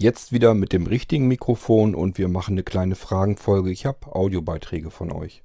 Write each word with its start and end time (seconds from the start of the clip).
Jetzt 0.00 0.30
wieder 0.30 0.54
mit 0.54 0.72
dem 0.72 0.86
richtigen 0.86 1.26
Mikrofon 1.26 1.96
und 1.96 2.18
wir 2.18 2.28
machen 2.28 2.52
eine 2.52 2.62
kleine 2.62 2.94
Fragenfolge. 2.94 3.72
Ich 3.72 3.84
habe 3.84 4.14
Audiobeiträge 4.14 4.92
von 4.92 5.10
euch. 5.10 5.42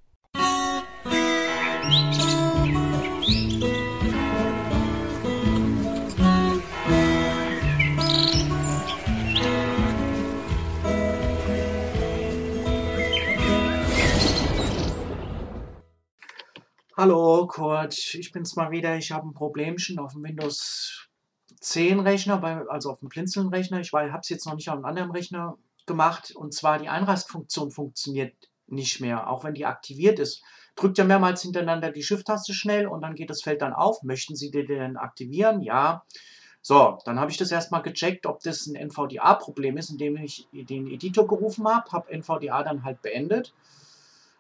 Hallo 16.96 17.48
Kurt, 17.48 17.98
ich 18.14 18.32
bin's 18.32 18.56
mal 18.56 18.70
wieder. 18.70 18.98
Ich 18.98 19.12
habe 19.12 19.28
ein 19.28 19.34
Problemchen 19.34 19.98
auf 19.98 20.14
dem 20.14 20.22
Windows 20.22 21.10
10 21.64 22.02
Rechner, 22.02 22.38
bei, 22.38 22.58
also 22.68 22.92
auf 22.92 23.00
dem 23.00 23.10
Blinzeln-Rechner. 23.10 23.80
Ich 23.80 23.94
habe 23.94 24.20
es 24.20 24.30
jetzt 24.30 24.46
noch 24.46 24.56
nicht 24.56 24.70
auf 24.70 24.76
einem 24.76 24.86
anderen 24.86 25.12
Rechner 25.12 25.58
gemacht. 25.86 26.36
Und 26.36 26.54
zwar 26.54 26.78
die 26.78 26.90
Einrastfunktion 26.90 27.72
funktioniert 27.72 28.34
nicht 28.68 29.00
mehr, 29.00 29.30
auch 29.30 29.44
wenn 29.44 29.54
die 29.54 29.66
aktiviert 29.66 30.20
ist. 30.20 30.44
Drückt 30.76 30.98
ja 30.98 31.06
mehrmals 31.06 31.42
hintereinander 31.42 31.92
die 31.92 32.04
Shift-Taste 32.04 32.54
schnell 32.54 32.88
und 32.88 33.02
dann 33.02 33.16
geht 33.16 33.30
das 33.30 33.42
Feld 33.42 33.62
dann 33.62 33.74
auf. 33.74 34.04
Möchten 34.04 34.36
Sie 34.36 34.52
den 34.52 34.68
denn 34.68 34.98
aktivieren? 34.98 35.62
Ja. 35.62 36.04
So, 36.62 36.98
dann 37.06 37.20
habe 37.20 37.32
ich 37.32 37.38
das 37.38 37.52
erstmal 37.52 37.82
gecheckt, 37.82 38.26
ob 38.26 38.42
das 38.42 38.68
ein 38.68 38.76
NVDA-Problem 38.76 39.78
ist, 39.78 39.90
indem 39.90 40.18
ich 40.18 40.48
den 40.52 40.88
Editor 40.88 41.28
gerufen 41.28 41.68
habe, 41.68 41.92
habe 41.92 42.12
NVDA 42.12 42.64
dann 42.64 42.84
halt 42.84 43.02
beendet. 43.02 43.54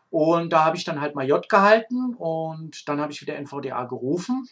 Und 0.09 0.51
da 0.51 0.65
habe 0.65 0.77
ich 0.77 0.84
dann 0.84 1.01
halt 1.01 1.15
mal 1.15 1.27
J 1.27 1.48
gehalten 1.48 2.15
und 2.15 2.87
dann 2.87 2.99
habe 2.99 3.12
ich 3.12 3.21
wieder 3.21 3.35
NVDA 3.35 3.85
gerufen 3.85 4.48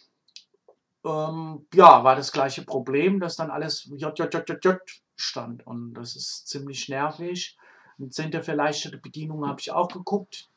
ähm, 1.04 1.66
ja, 1.74 2.04
war 2.04 2.16
das 2.16 2.32
gleiche 2.32 2.62
Problem, 2.62 3.20
dass 3.20 3.36
dann 3.36 3.50
alles 3.50 3.84
J, 3.84 4.18
J, 4.18 4.32
J, 4.32 4.48
J, 4.48 4.64
J 4.64 4.78
stand. 5.16 5.66
Und 5.66 5.94
das 5.94 6.16
ist 6.16 6.48
ziemlich 6.48 6.88
nervig. 6.88 7.56
Mit 7.98 8.14
Center 8.14 8.42
für 8.42 8.54
leichtere 8.54 8.98
Bedienung 8.98 9.46
habe 9.46 9.60
ich 9.60 9.72
auch 9.72 9.88
geguckt, 9.88 10.48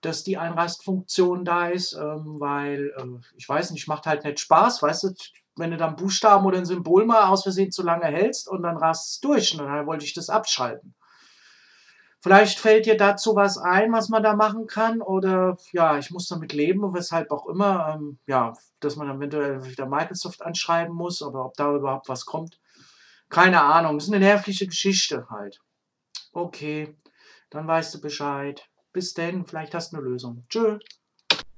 dass 0.00 0.24
die 0.24 0.38
Einrastfunktion 0.38 1.44
da 1.44 1.68
ist, 1.68 1.92
ähm, 1.92 2.40
weil 2.40 2.92
äh, 2.96 3.06
ich 3.36 3.48
weiß 3.48 3.70
nicht, 3.72 3.86
macht 3.88 4.06
halt 4.06 4.24
nicht 4.24 4.40
Spaß, 4.40 4.82
weißt 4.82 5.04
du, 5.04 5.14
wenn 5.56 5.70
du 5.70 5.76
dann 5.76 5.96
Buchstaben 5.96 6.46
oder 6.46 6.58
ein 6.58 6.64
Symbol 6.64 7.04
mal 7.04 7.28
aus 7.28 7.42
Versehen 7.42 7.70
zu 7.70 7.82
lange 7.82 8.06
hältst 8.06 8.48
und 8.48 8.62
dann 8.62 8.78
rast 8.78 9.10
es 9.10 9.20
durch. 9.20 9.52
Und 9.52 9.66
dann 9.66 9.86
wollte 9.86 10.04
ich 10.04 10.14
das 10.14 10.30
abschalten. 10.30 10.94
Vielleicht 12.22 12.58
fällt 12.58 12.84
dir 12.84 12.98
dazu 12.98 13.34
was 13.34 13.56
ein, 13.56 13.92
was 13.92 14.10
man 14.10 14.22
da 14.22 14.36
machen 14.36 14.66
kann, 14.66 15.00
oder 15.00 15.56
ja, 15.72 15.98
ich 15.98 16.10
muss 16.10 16.28
damit 16.28 16.52
leben, 16.52 16.92
weshalb 16.92 17.30
auch 17.30 17.46
immer, 17.46 17.94
ähm, 17.94 18.18
ja, 18.26 18.52
dass 18.80 18.96
man 18.96 19.08
eventuell 19.08 19.64
wieder 19.64 19.86
Microsoft 19.86 20.42
anschreiben 20.42 20.94
muss, 20.94 21.22
aber 21.22 21.46
ob 21.46 21.54
da 21.54 21.74
überhaupt 21.74 22.08
was 22.10 22.26
kommt, 22.26 22.60
keine 23.30 23.62
Ahnung. 23.62 23.96
Das 23.96 24.04
ist 24.08 24.12
eine 24.12 24.24
nervliche 24.24 24.66
Geschichte 24.66 25.28
halt. 25.30 25.60
Okay, 26.32 26.96
dann 27.48 27.66
weißt 27.66 27.94
du 27.94 28.00
Bescheid. 28.00 28.68
Bis 28.92 29.14
denn, 29.14 29.46
vielleicht 29.46 29.74
hast 29.74 29.92
du 29.92 29.96
eine 29.96 30.06
Lösung. 30.06 30.44
Tschö. 30.48 30.78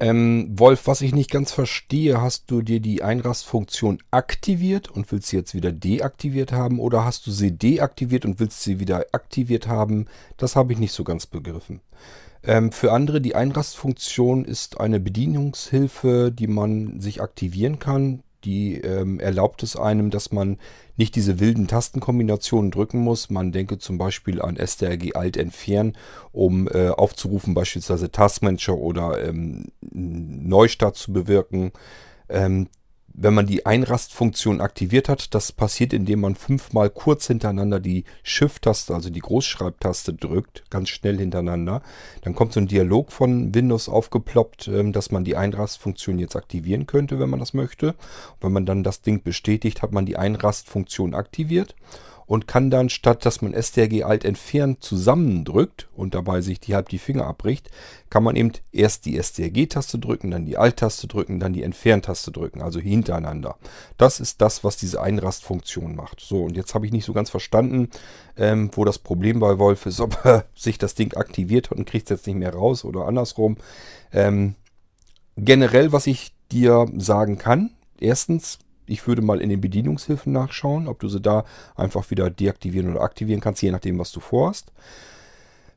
Ähm, 0.03 0.49
Wolf, 0.59 0.89
was 0.89 1.01
ich 1.01 1.15
nicht 1.15 1.31
ganz 1.31 1.53
verstehe, 1.53 2.21
hast 2.21 2.51
du 2.51 2.61
dir 2.61 2.81
die 2.81 3.05
Einrastfunktion 3.05 4.03
aktiviert 4.11 4.91
und 4.91 5.13
willst 5.13 5.29
sie 5.29 5.37
jetzt 5.37 5.55
wieder 5.55 5.71
deaktiviert 5.71 6.51
haben 6.51 6.81
oder 6.81 7.05
hast 7.05 7.25
du 7.29 7.31
sie 7.31 7.53
deaktiviert 7.57 8.25
und 8.25 8.41
willst 8.41 8.63
sie 8.63 8.81
wieder 8.81 9.07
aktiviert 9.13 9.69
haben? 9.69 10.07
Das 10.39 10.57
habe 10.57 10.73
ich 10.73 10.81
nicht 10.81 10.91
so 10.91 11.05
ganz 11.05 11.27
begriffen. 11.27 11.83
Ähm, 12.43 12.73
für 12.73 12.91
andere, 12.91 13.21
die 13.21 13.37
Einrastfunktion 13.37 14.45
ist 14.45 14.81
eine 14.81 14.99
Bedienungshilfe, 14.99 16.33
die 16.33 16.49
man 16.49 16.99
sich 16.99 17.23
aktivieren 17.23 17.79
kann 17.79 18.25
die 18.45 18.77
ähm, 18.81 19.21
erlaubt 19.21 19.63
es 19.63 19.77
einem, 19.77 20.11
dass 20.11 20.33
man 20.33 20.59
nicht 20.97 21.17
diese 21.17 21.41
wilden 21.41 21.69
Tastenkombinationen 21.69 22.71
drücken 22.71 23.01
muss. 23.01 23.31
Man 23.31 23.53
denke 23.53 23.79
zum 23.79 23.99
Beispiel 23.99 24.43
an 24.43 24.57
STRG 24.57 25.15
Alt 25.15 25.37
entfernen, 25.37 25.97
um 26.33 26.69
äh, 26.69 26.89
aufzurufen, 26.89 27.55
beispielsweise 27.55 28.11
Taskmanager 28.11 28.77
oder 28.77 29.27
ähm, 29.27 29.67
Neustart 29.81 30.97
zu 30.97 31.13
bewirken. 31.13 31.73
Ähm, 32.29 32.69
wenn 33.15 33.35
man 33.35 33.47
die 33.47 33.67
Einrastfunktion 33.67 34.61
aktiviert 34.61 35.09
hat, 35.09 35.35
das 35.35 35.53
passiert, 35.53 35.93
indem 35.93 36.21
man 36.21 36.35
fünfmal 36.35 36.89
kurz 36.89 37.27
hintereinander 37.27 37.79
die 37.79 38.05
Shift-Taste, 38.23 38.95
also 38.95 39.11
die 39.11 39.21
Großschreibtaste 39.21 40.15
drückt, 40.15 40.71
ganz 40.71 40.89
schnell 40.89 41.19
hintereinander. 41.19 41.83
Dann 42.23 42.35
kommt 42.35 42.53
so 42.53 42.61
ein 42.61 42.69
Dialog 42.69 43.13
von 43.13 43.55
Windows 43.55 43.89
aufgeploppt, 43.89 44.69
ähm, 44.69 44.93
dass 44.93 45.11
man 45.11 45.25
die 45.25 45.37
Einrastfunktion 45.37 46.19
jetzt 46.19 46.37
aktivieren 46.37 46.87
könnte, 46.87 47.19
wenn 47.19 47.31
man 47.31 47.41
das 47.41 47.55
möchte. 47.55 47.89
Und 47.89 48.43
wenn 48.43 48.53
man 48.53 48.67
dann 48.67 48.83
das 48.83 49.03
Ding 49.03 49.23
bestätigt, 49.23 49.83
hat 49.83 49.93
man 49.93 50.07
die 50.07 50.17
Einrastfunktion 50.17 51.15
aktiviert 51.15 51.75
und 52.33 52.49
kann 52.49 52.71
dann 52.71 52.89
statt, 52.89 53.27
dass 53.27 53.43
man 53.43 53.53
STRG 53.53 54.05
Alt 54.05 54.25
entfernen 54.25 54.79
zusammendrückt 54.81 55.91
und 55.95 56.15
dabei 56.15 56.41
sich 56.41 56.61
die 56.61 56.75
halb 56.75 56.89
die 56.89 56.97
Finger 56.97 57.27
abbricht, 57.27 57.71
kann 58.09 58.23
man 58.23 58.37
eben 58.37 58.53
erst 58.73 59.05
die 59.05 59.23
STRG-Taste 59.23 59.99
drücken, 59.99 60.31
dann 60.31 60.47
die 60.47 60.57
Alt-Taste 60.57 61.09
drücken, 61.09 61.41
dann 61.41 61.53
die 61.53 61.63
Entfernt-Taste 61.63 62.33
drücken, 62.33 62.63
also 62.63 62.81
hintereinander. 62.81 63.57
Das 63.99 64.19
ist 64.19 64.41
das, 64.41 64.65
was 64.65 64.79
diese 64.79 65.03
Einrastfunktion 65.03 65.95
macht. 65.95 66.21
So, 66.21 66.45
und 66.45 66.57
jetzt 66.57 66.75
habe 66.75 66.87
ich 66.87 66.93
nicht 66.93 67.05
so 67.05 67.13
ganz 67.13 67.29
verstanden, 67.29 67.91
ähm, 68.39 68.71
wo 68.73 68.87
das 68.87 68.99
Problem 68.99 69.39
bei 69.39 69.59
Wolf 69.59 69.85
ist, 69.85 70.01
ob 70.01 70.25
er 70.25 70.47
sich 70.55 70.79
das 70.79 70.95
Ding 70.95 71.13
aktiviert 71.13 71.69
hat 71.69 71.77
und 71.77 71.85
kriegt 71.85 72.11
es 72.11 72.17
jetzt 72.17 72.27
nicht 72.27 72.39
mehr 72.39 72.55
raus 72.55 72.87
oder 72.87 73.07
andersrum. 73.07 73.59
Ähm, 74.11 74.55
generell, 75.37 75.93
was 75.93 76.07
ich 76.07 76.33
dir 76.51 76.87
sagen 76.97 77.37
kann, 77.37 77.73
erstens, 78.01 78.59
ich 78.87 79.07
würde 79.07 79.23
mal 79.23 79.41
in 79.41 79.49
den 79.49 79.61
Bedienungshilfen 79.61 80.33
nachschauen, 80.33 80.89
ob 80.89 81.01
du 81.01 81.09
sie 81.09 81.21
da 81.21 81.45
einfach 81.77 82.11
wieder 82.11 82.31
deaktivieren 82.31 82.91
oder 82.91 83.03
aktivieren 83.03 83.41
kannst, 83.41 83.63
je 83.63 83.71
nachdem, 83.71 83.99
was 83.99 84.13
du 84.13 84.21
vorhast. 84.21 84.73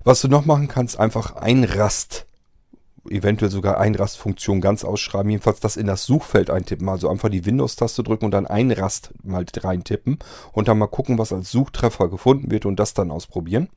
Was 0.04 0.22
du 0.22 0.28
noch 0.28 0.46
machen 0.46 0.68
kannst, 0.68 1.00
einfach 1.00 1.36
Einrast, 1.36 2.26
eventuell 3.10 3.52
sogar 3.52 3.80
Einrastfunktion 3.80 4.62
ganz 4.62 4.84
ausschreiben, 4.84 5.30
jedenfalls 5.30 5.60
das 5.60 5.78
in 5.78 5.88
das 5.88 6.06
Suchfeld 6.06 6.50
eintippen, 6.50 6.90
also 6.90 7.10
einfach 7.10 7.30
die 7.30 7.46
Windows-Taste 7.46 8.04
drücken 8.04 8.26
und 8.26 8.32
dann 8.32 8.48
Einrast 8.48 9.12
mal 9.24 9.46
reintippen 9.56 10.20
und 10.54 10.68
dann 10.68 10.78
mal 10.78 10.88
gucken, 10.88 11.18
was 11.18 11.34
als 11.34 11.52
Suchtreffer 11.52 12.10
gefunden 12.10 12.52
wird 12.52 12.66
und 12.66 12.78
das 12.80 12.94
dann 12.94 13.12
ausprobieren. 13.12 13.70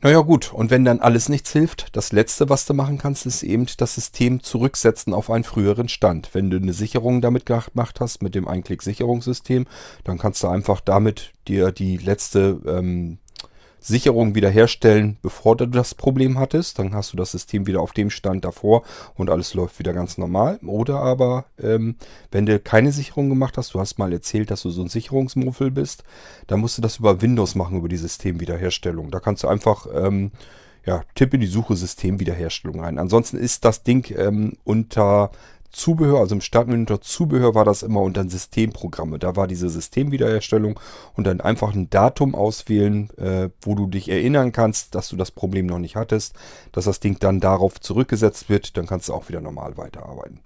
Naja 0.00 0.20
gut, 0.20 0.52
und 0.52 0.70
wenn 0.70 0.84
dann 0.84 1.00
alles 1.00 1.30
nichts 1.30 1.50
hilft, 1.52 1.96
das 1.96 2.12
Letzte, 2.12 2.50
was 2.50 2.66
du 2.66 2.74
machen 2.74 2.98
kannst, 2.98 3.24
ist 3.24 3.42
eben 3.42 3.66
das 3.78 3.94
System 3.94 4.42
zurücksetzen 4.42 5.14
auf 5.14 5.30
einen 5.30 5.44
früheren 5.44 5.88
Stand. 5.88 6.30
Wenn 6.34 6.50
du 6.50 6.58
eine 6.58 6.74
Sicherung 6.74 7.22
damit 7.22 7.46
gemacht 7.46 8.00
hast, 8.00 8.22
mit 8.22 8.34
dem 8.34 8.46
Einklick-Sicherungssystem, 8.46 9.66
dann 10.04 10.18
kannst 10.18 10.42
du 10.42 10.48
einfach 10.48 10.80
damit 10.80 11.32
dir 11.48 11.72
die 11.72 11.96
letzte 11.96 12.60
ähm, 12.66 13.18
Sicherung 13.86 14.34
wiederherstellen, 14.34 15.18
bevor 15.20 15.56
du 15.56 15.66
das 15.66 15.94
Problem 15.94 16.38
hattest. 16.38 16.78
Dann 16.78 16.94
hast 16.94 17.12
du 17.12 17.18
das 17.18 17.32
System 17.32 17.66
wieder 17.66 17.82
auf 17.82 17.92
dem 17.92 18.08
Stand 18.08 18.44
davor 18.44 18.82
und 19.14 19.28
alles 19.28 19.52
läuft 19.52 19.78
wieder 19.78 19.92
ganz 19.92 20.16
normal. 20.16 20.58
Oder 20.64 21.00
aber, 21.00 21.44
ähm, 21.62 21.96
wenn 22.32 22.46
du 22.46 22.58
keine 22.58 22.92
Sicherung 22.92 23.28
gemacht 23.28 23.58
hast, 23.58 23.74
du 23.74 23.80
hast 23.80 23.98
mal 23.98 24.12
erzählt, 24.12 24.50
dass 24.50 24.62
du 24.62 24.70
so 24.70 24.80
ein 24.80 24.88
Sicherungsmuffel 24.88 25.70
bist, 25.70 26.02
dann 26.46 26.60
musst 26.60 26.78
du 26.78 26.82
das 26.82 26.96
über 26.96 27.20
Windows 27.20 27.54
machen, 27.54 27.76
über 27.76 27.88
die 27.88 27.98
Systemwiederherstellung. 27.98 29.10
Da 29.10 29.20
kannst 29.20 29.42
du 29.42 29.48
einfach... 29.48 29.86
Ähm, 29.94 30.32
ja, 30.86 31.02
tipp 31.14 31.32
in 31.32 31.40
die 31.40 31.46
Suche 31.46 31.76
Systemwiederherstellung 31.76 32.84
ein. 32.84 32.98
Ansonsten 32.98 33.38
ist 33.38 33.64
das 33.64 33.84
Ding 33.84 34.14
ähm, 34.18 34.52
unter 34.64 35.30
Zubehör, 35.74 36.20
also 36.20 36.34
im 36.34 36.40
Startmenü 36.40 36.80
unter 36.80 37.00
Zubehör 37.00 37.54
war 37.54 37.64
das 37.64 37.82
immer 37.82 38.00
unter 38.00 38.28
Systemprogramme. 38.28 39.18
Da 39.18 39.36
war 39.36 39.46
diese 39.46 39.68
Systemwiederherstellung 39.68 40.78
und 41.14 41.26
dann 41.26 41.40
einfach 41.40 41.74
ein 41.74 41.90
Datum 41.90 42.34
auswählen, 42.34 43.10
äh, 43.18 43.50
wo 43.60 43.74
du 43.74 43.86
dich 43.86 44.08
erinnern 44.08 44.52
kannst, 44.52 44.94
dass 44.94 45.08
du 45.08 45.16
das 45.16 45.30
Problem 45.30 45.66
noch 45.66 45.78
nicht 45.78 45.96
hattest, 45.96 46.34
dass 46.72 46.84
das 46.84 47.00
Ding 47.00 47.18
dann 47.18 47.40
darauf 47.40 47.80
zurückgesetzt 47.80 48.48
wird, 48.48 48.76
dann 48.76 48.86
kannst 48.86 49.08
du 49.08 49.14
auch 49.14 49.28
wieder 49.28 49.40
normal 49.40 49.76
weiterarbeiten. 49.76 50.40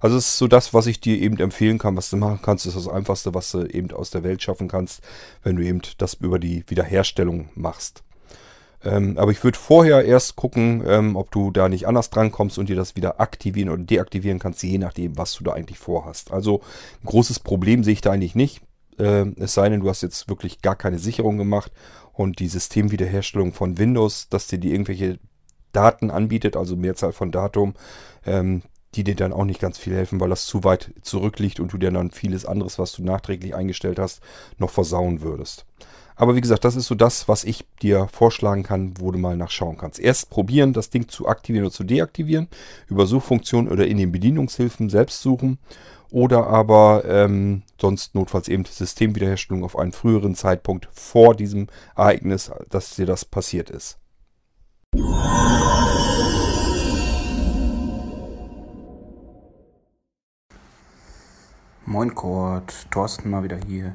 Also 0.00 0.18
es 0.18 0.26
ist 0.26 0.38
so 0.38 0.48
das, 0.48 0.74
was 0.74 0.86
ich 0.86 1.00
dir 1.00 1.18
eben 1.18 1.38
empfehlen 1.38 1.78
kann, 1.78 1.96
was 1.96 2.10
du 2.10 2.18
machen 2.18 2.40
kannst, 2.42 2.66
ist 2.66 2.76
das 2.76 2.88
Einfachste, 2.88 3.32
was 3.32 3.50
du 3.52 3.64
eben 3.64 3.90
aus 3.90 4.10
der 4.10 4.22
Welt 4.22 4.42
schaffen 4.42 4.68
kannst, 4.68 5.00
wenn 5.42 5.56
du 5.56 5.64
eben 5.64 5.80
das 5.96 6.14
über 6.14 6.38
die 6.38 6.62
Wiederherstellung 6.68 7.48
machst. 7.54 8.02
Ähm, 8.84 9.16
aber 9.18 9.30
ich 9.30 9.42
würde 9.42 9.58
vorher 9.58 10.04
erst 10.04 10.36
gucken, 10.36 10.82
ähm, 10.86 11.16
ob 11.16 11.30
du 11.30 11.50
da 11.50 11.68
nicht 11.68 11.86
anders 11.86 12.10
drankommst 12.10 12.58
und 12.58 12.68
dir 12.68 12.76
das 12.76 12.96
wieder 12.96 13.20
aktivieren 13.20 13.70
oder 13.70 13.82
deaktivieren 13.82 14.38
kannst, 14.38 14.62
je 14.62 14.78
nachdem, 14.78 15.16
was 15.16 15.34
du 15.34 15.44
da 15.44 15.52
eigentlich 15.52 15.78
vorhast. 15.78 16.32
Also 16.32 16.60
ein 17.02 17.06
großes 17.06 17.40
Problem 17.40 17.82
sehe 17.82 17.94
ich 17.94 18.00
da 18.00 18.12
eigentlich 18.12 18.34
nicht. 18.34 18.60
Äh, 18.98 19.26
es 19.36 19.54
sei 19.54 19.68
denn, 19.68 19.80
du 19.80 19.88
hast 19.88 20.02
jetzt 20.02 20.28
wirklich 20.28 20.60
gar 20.60 20.76
keine 20.76 20.98
Sicherung 20.98 21.38
gemacht 21.38 21.72
und 22.12 22.38
die 22.38 22.48
Systemwiederherstellung 22.48 23.52
von 23.52 23.78
Windows, 23.78 24.28
dass 24.28 24.46
dir 24.46 24.58
die 24.58 24.72
irgendwelche 24.72 25.18
Daten 25.72 26.10
anbietet, 26.10 26.56
also 26.56 26.76
Mehrzahl 26.76 27.12
von 27.12 27.32
Datum, 27.32 27.74
ähm, 28.24 28.62
die 28.94 29.04
dir 29.04 29.16
dann 29.16 29.32
auch 29.32 29.44
nicht 29.44 29.60
ganz 29.60 29.78
viel 29.78 29.94
helfen, 29.94 30.20
weil 30.20 30.30
das 30.30 30.46
zu 30.46 30.62
weit 30.62 30.92
zurückliegt 31.02 31.58
und 31.58 31.72
du 31.72 31.78
dir 31.78 31.90
dann 31.90 32.12
vieles 32.12 32.46
anderes, 32.46 32.78
was 32.78 32.92
du 32.92 33.02
nachträglich 33.02 33.54
eingestellt 33.54 33.98
hast, 33.98 34.20
noch 34.58 34.70
versauen 34.70 35.20
würdest. 35.20 35.66
Aber 36.16 36.36
wie 36.36 36.40
gesagt, 36.40 36.64
das 36.64 36.76
ist 36.76 36.86
so 36.86 36.94
das, 36.94 37.28
was 37.28 37.42
ich 37.42 37.64
dir 37.82 38.06
vorschlagen 38.12 38.62
kann, 38.62 38.94
wo 38.98 39.10
du 39.10 39.18
mal 39.18 39.36
nachschauen 39.36 39.76
kannst. 39.76 39.98
Erst 39.98 40.30
probieren, 40.30 40.72
das 40.72 40.90
Ding 40.90 41.08
zu 41.08 41.26
aktivieren 41.26 41.66
oder 41.66 41.74
zu 41.74 41.82
deaktivieren, 41.82 42.48
über 42.88 43.06
Suchfunktion 43.06 43.68
oder 43.68 43.86
in 43.86 43.98
den 43.98 44.12
Bedienungshilfen 44.12 44.90
selbst 44.90 45.22
suchen. 45.22 45.58
Oder 46.10 46.46
aber 46.46 47.02
ähm, 47.08 47.62
sonst 47.80 48.14
notfalls 48.14 48.46
eben 48.46 48.64
Systemwiederherstellung 48.64 49.64
auf 49.64 49.76
einen 49.76 49.90
früheren 49.90 50.36
Zeitpunkt 50.36 50.88
vor 50.92 51.34
diesem 51.34 51.66
Ereignis, 51.96 52.52
dass 52.70 52.94
dir 52.94 53.06
das 53.06 53.24
passiert 53.24 53.68
ist. 53.68 53.98
Moin 61.86 62.14
Kurt, 62.14 62.86
Thorsten 62.92 63.30
mal 63.30 63.42
wieder 63.42 63.58
hier. 63.66 63.94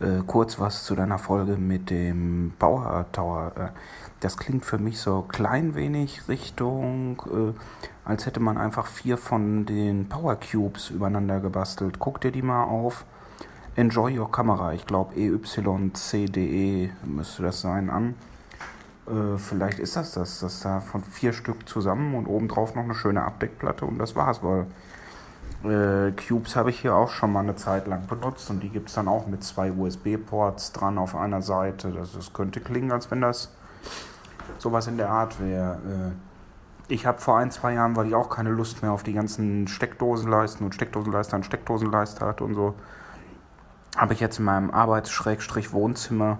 Äh, 0.00 0.22
kurz 0.26 0.58
was 0.58 0.84
zu 0.84 0.94
deiner 0.94 1.18
Folge 1.18 1.58
mit 1.58 1.90
dem 1.90 2.52
Power 2.58 3.04
Tower. 3.12 3.52
Äh, 3.54 3.68
das 4.20 4.38
klingt 4.38 4.64
für 4.64 4.78
mich 4.78 4.98
so 4.98 5.22
klein 5.22 5.74
wenig 5.74 6.26
Richtung, 6.26 7.22
äh, 7.26 8.08
als 8.08 8.24
hätte 8.24 8.40
man 8.40 8.56
einfach 8.56 8.86
vier 8.86 9.18
von 9.18 9.66
den 9.66 10.08
Power 10.08 10.36
Cubes 10.36 10.88
übereinander 10.88 11.40
gebastelt. 11.40 11.98
Guck 11.98 12.20
dir 12.22 12.32
die 12.32 12.40
mal 12.40 12.64
auf. 12.64 13.04
Enjoy 13.76 14.18
Your 14.18 14.32
Kamera, 14.32 14.72
ich 14.72 14.86
glaube 14.86 15.14
EYCDE 15.14 16.90
müsste 17.04 17.42
das 17.42 17.60
sein, 17.60 17.88
an. 17.88 18.14
Vielleicht 19.38 19.78
ist 19.78 19.96
das 19.96 20.12
das, 20.12 20.40
das 20.40 20.60
da 20.60 20.80
von 20.80 21.02
vier 21.02 21.32
Stück 21.32 21.68
zusammen 21.68 22.14
und 22.14 22.26
obendrauf 22.26 22.74
noch 22.74 22.84
eine 22.84 22.94
schöne 22.94 23.22
Abdeckplatte 23.22 23.84
und 23.84 23.98
das 23.98 24.14
war's 24.16 24.42
wohl. 24.42 24.66
Äh, 25.64 26.12
Cubes 26.12 26.56
habe 26.56 26.70
ich 26.70 26.80
hier 26.80 26.94
auch 26.94 27.10
schon 27.10 27.32
mal 27.32 27.40
eine 27.40 27.56
Zeit 27.56 27.86
lang 27.86 28.06
benutzt 28.06 28.48
und 28.50 28.60
die 28.60 28.70
gibt 28.70 28.88
es 28.88 28.94
dann 28.94 29.08
auch 29.08 29.26
mit 29.26 29.44
zwei 29.44 29.70
USB-Ports 29.70 30.72
dran 30.72 30.96
auf 30.98 31.14
einer 31.14 31.42
Seite. 31.42 31.90
Das, 31.90 32.12
das 32.12 32.32
könnte 32.32 32.60
klingen, 32.60 32.92
als 32.92 33.10
wenn 33.10 33.20
das 33.20 33.52
sowas 34.58 34.86
in 34.86 34.96
der 34.96 35.10
Art 35.10 35.40
wäre. 35.40 35.74
Äh, 35.74 36.92
ich 36.92 37.06
habe 37.06 37.18
vor 37.18 37.38
ein, 37.38 37.50
zwei 37.50 37.74
Jahren, 37.74 37.94
weil 37.94 38.08
ich 38.08 38.14
auch 38.14 38.30
keine 38.30 38.50
Lust 38.50 38.82
mehr 38.82 38.92
auf 38.92 39.02
die 39.02 39.12
ganzen 39.12 39.68
Steckdosenleisten 39.68 40.64
und 40.64 40.74
Steckdosenleister 40.74 41.36
und 41.36 41.44
Steckdosenleister 41.44 42.26
hatte 42.26 42.42
und 42.42 42.54
so, 42.54 42.74
habe 43.96 44.14
ich 44.14 44.20
jetzt 44.20 44.38
in 44.38 44.44
meinem 44.44 44.70
Arbeits-Wohnzimmer 44.70 46.38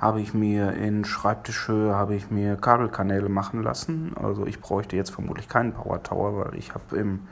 habe 0.00 0.22
ich 0.22 0.32
mir 0.32 0.72
in 0.72 1.04
Schreibtischhöhe 1.04 1.94
habe 1.94 2.14
ich 2.14 2.30
mir 2.30 2.56
Kabelkanäle 2.56 3.28
machen 3.28 3.62
lassen. 3.62 4.12
Also 4.20 4.46
ich 4.46 4.60
bräuchte 4.60 4.96
jetzt 4.96 5.10
vermutlich 5.10 5.48
keinen 5.48 5.72
Power 5.74 6.02
Tower, 6.02 6.44
weil 6.44 6.58
ich 6.58 6.72
habe 6.72 6.96
im 6.96 7.28